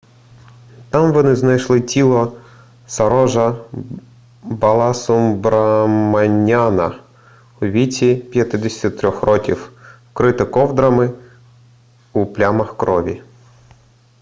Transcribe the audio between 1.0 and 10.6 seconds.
вони знайшли тіло сарожа баласубраманяна у віці 53 років вкрите